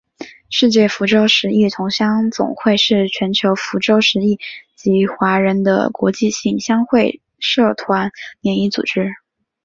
[0.49, 4.39] 世界福州十邑同乡总会是全球福州十邑
[4.73, 8.11] 籍华人的国际性乡会社团
[8.41, 9.11] 联谊组织。